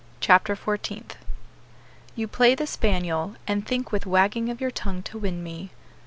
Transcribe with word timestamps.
CHAPTER 0.19 0.55
FOURTEENTH 0.55 1.15
"You 2.15 2.27
play 2.27 2.55
the 2.55 2.65
spaniel, 2.65 3.35
And 3.45 3.67
think 3.67 3.91
with 3.91 4.07
wagging 4.07 4.49
of 4.49 4.59
your 4.59 4.71
tongue 4.71 5.03
to 5.03 5.19
win 5.19 5.43
me." 5.43 5.69